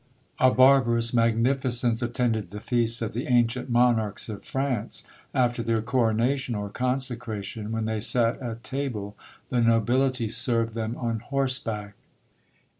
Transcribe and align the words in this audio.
A 0.39 0.49
barbarous 0.49 1.13
magnificence 1.13 2.01
attended 2.01 2.49
the 2.49 2.59
feasts 2.59 3.03
of 3.03 3.13
the 3.13 3.27
ancient 3.27 3.69
monarchs 3.69 4.29
of 4.29 4.43
France. 4.43 5.03
After 5.31 5.61
their 5.61 5.83
coronation 5.83 6.55
or 6.55 6.69
consecration, 6.69 7.71
when 7.71 7.85
they 7.85 8.01
sat 8.01 8.41
at 8.41 8.63
table, 8.63 9.15
the 9.49 9.61
nobility 9.61 10.27
served 10.27 10.73
them 10.73 10.97
on 10.97 11.19
horseback. 11.19 11.93